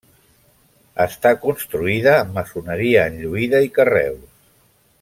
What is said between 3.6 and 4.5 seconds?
i carreus.